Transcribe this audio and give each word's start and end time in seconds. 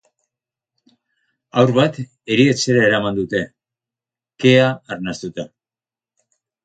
Haur 1.61 1.73
bat 1.75 1.99
erietxera 2.35 2.81
eraman 2.87 3.19
dute, 3.21 3.43
kea 4.45 4.73
arnastuta. 4.97 5.47